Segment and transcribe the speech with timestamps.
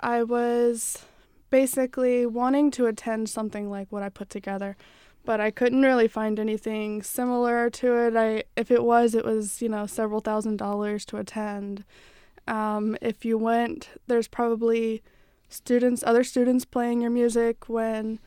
[0.00, 1.04] I was
[1.50, 4.76] basically wanting to attend something like what I put together,
[5.24, 8.16] but I couldn't really find anything similar to it.
[8.16, 11.84] I if it was, it was you know several thousand dollars to attend.
[12.46, 15.02] Um, if you went, there's probably
[15.48, 17.68] students, other students playing your music.
[17.68, 18.20] When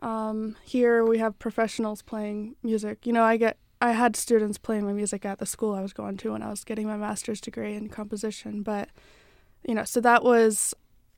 [0.00, 3.06] um, here we have professionals playing music.
[3.06, 5.92] You know, I get I had students playing my music at the school I was
[5.92, 8.88] going to when I was getting my master's degree in composition, but
[9.66, 10.74] you know, so that was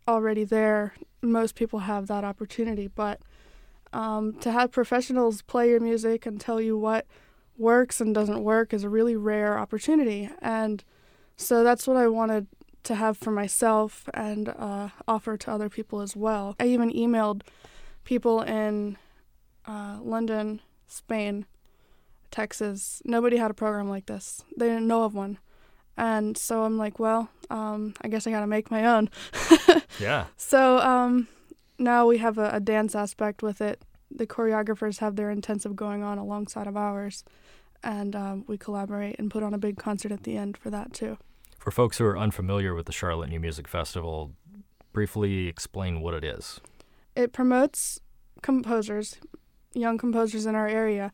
[0.09, 0.95] already there.
[1.23, 3.21] Most people have that opportunity, but
[3.93, 7.07] um, to have professionals play your music and tell you what
[7.59, 10.29] works and doesn't work is a really rare opportunity.
[10.41, 10.85] And
[11.37, 12.47] so that's what I wanted
[12.85, 16.55] to have for myself and uh, offer to other people as well.
[16.61, 17.43] I even emailed
[18.05, 18.97] people in
[19.67, 21.47] uh, London, Spain,
[22.31, 23.03] Texas.
[23.05, 25.39] Nobody had a program like this, they didn't know of one.
[25.97, 29.09] And so I'm like, well, um, I guess I got to make my own.
[30.01, 30.27] yeah.
[30.37, 31.29] So um,
[31.79, 33.83] now we have a, a, dance aspect with it.
[34.11, 37.25] The choreographers have their intensive going on alongside of ours,
[37.83, 40.93] and um, we collaborate and put on a big concert at the end for that
[40.93, 41.19] too.
[41.59, 44.33] For folks who are unfamiliar with the Charlotte New Music Festival,
[44.93, 46.61] briefly explain what it is.
[47.17, 48.01] It promotes
[48.43, 49.17] composers,
[49.75, 51.13] young composers in our area.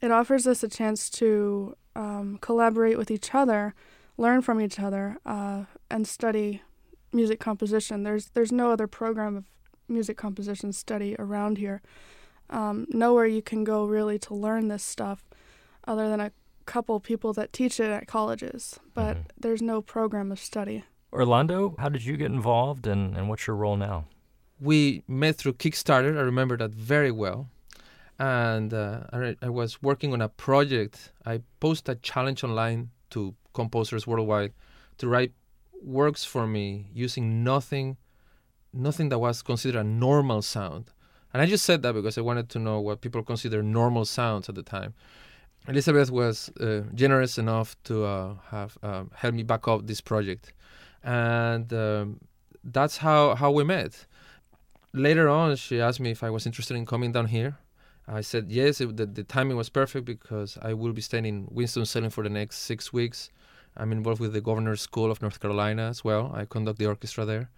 [0.00, 3.74] It offers us a chance to um, collaborate with each other
[4.20, 6.62] learn from each other uh, and study
[7.12, 8.02] music composition.
[8.02, 9.44] There's there's no other program of
[9.88, 11.82] music composition study around here.
[12.50, 15.24] Um, nowhere you can go really to learn this stuff,
[15.86, 16.32] other than a
[16.66, 18.78] couple people that teach it at colleges.
[18.94, 19.28] But mm-hmm.
[19.38, 20.84] there's no program of study.
[21.12, 24.04] Orlando, how did you get involved, and, and what's your role now?
[24.60, 26.16] We met through Kickstarter.
[26.16, 27.48] I remember that very well.
[28.18, 31.12] And uh, I, I was working on a project.
[31.24, 34.52] I posted a challenge online to composers worldwide
[34.98, 35.32] to write
[35.82, 37.96] works for me using nothing
[38.72, 40.92] nothing that was considered a normal sound.
[41.32, 44.48] And I just said that because I wanted to know what people consider normal sounds
[44.48, 44.94] at the time.
[45.68, 50.52] Elizabeth was uh, generous enough to uh, have uh, helped me back up this project,
[51.04, 52.20] and um,
[52.64, 54.06] that's how how we met.
[54.92, 57.58] Later on, she asked me if I was interested in coming down here.
[58.10, 58.80] I said yes.
[58.80, 62.24] It, the, the timing was perfect because I will be staying in Winston Salem for
[62.24, 63.30] the next six weeks
[63.76, 66.32] I'm involved with the Governor's School of North Carolina as well.
[66.34, 67.50] I conduct the orchestra there.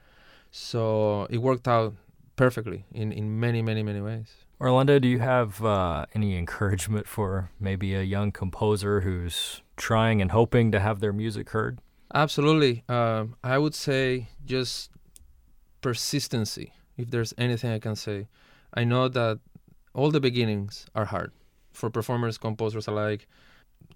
[0.51, 1.95] So it worked out
[2.37, 4.29] perfectly in, in many, many, many ways.
[4.61, 10.31] Orlando, do you have uh, any encouragement for maybe a young composer who's trying and
[10.31, 11.81] hoping to have their music heard?
[12.15, 12.85] Absolutely.
[12.89, 14.91] Um, I would say just
[15.81, 18.29] persistency, if there's anything I can say.
[18.75, 19.41] I know that
[19.95, 21.33] all the beginnings are hard
[21.73, 23.27] for performers, composers alike.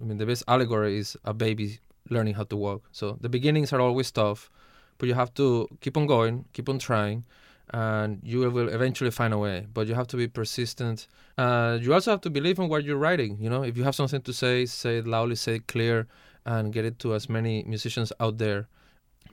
[0.01, 1.79] I mean, the best allegory is a baby
[2.11, 2.89] learning how to walk.
[2.93, 4.51] So the beginnings are always tough,
[4.99, 7.25] but you have to keep on going, keep on trying,
[7.71, 9.67] and you will eventually find a way.
[9.73, 11.09] But you have to be persistent.
[11.37, 13.39] Uh, you also have to believe in what you're writing.
[13.41, 16.07] You know, if you have something to say, say it loudly, say it clear,
[16.45, 18.69] and get it to as many musicians out there.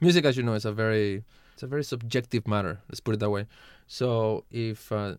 [0.02, 2.82] Music, as you know, is a very it's a very subjective matter.
[2.90, 3.46] Let's put it that way.
[3.88, 5.16] So if uh,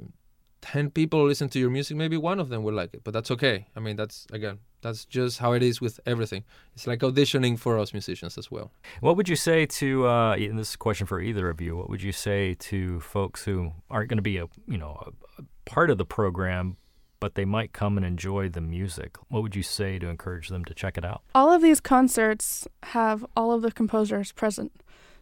[0.64, 3.30] 10 people listen to your music, maybe one of them will like it, but that's
[3.30, 3.66] okay.
[3.76, 6.42] I mean, that's again, that's just how it is with everything.
[6.72, 8.72] It's like auditioning for us musicians as well.
[9.00, 11.76] What would you say to, uh, and this is a question for either of you,
[11.76, 15.42] what would you say to folks who aren't going to be a, you know, a,
[15.42, 16.78] a part of the program,
[17.20, 19.18] but they might come and enjoy the music?
[19.28, 21.20] What would you say to encourage them to check it out?
[21.34, 24.72] All of these concerts have all of the composers present.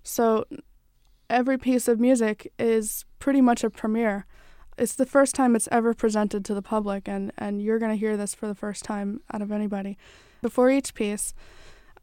[0.04, 0.44] So
[1.28, 4.26] every piece of music is pretty much a premiere
[4.78, 7.96] it's the first time it's ever presented to the public, and, and you're going to
[7.96, 9.98] hear this for the first time out of anybody.
[10.40, 11.34] Before each piece,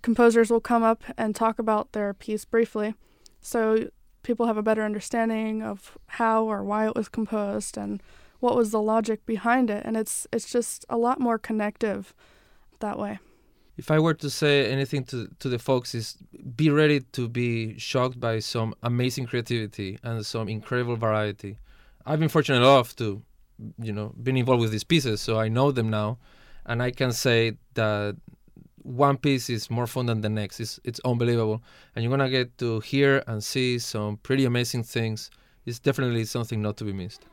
[0.01, 2.95] composers will come up and talk about their piece briefly,
[3.41, 3.89] so
[4.23, 8.01] people have a better understanding of how or why it was composed and
[8.39, 12.13] what was the logic behind it, and it's it's just a lot more connective
[12.79, 13.19] that way.
[13.77, 16.17] If I were to say anything to, to the folks is
[16.55, 21.57] be ready to be shocked by some amazing creativity and some incredible variety
[22.09, 23.21] I've been fortunate enough to,
[23.77, 26.17] you know, been involved with these pieces, so I know them now,
[26.65, 28.17] and I can say that
[28.81, 30.59] one piece is more fun than the next.
[30.59, 31.61] It's it's unbelievable,
[31.93, 35.29] and you're gonna get to hear and see some pretty amazing things.
[35.67, 37.27] It's definitely something not to be missed.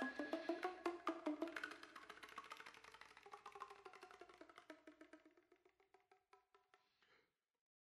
[0.00, 0.35] Bye.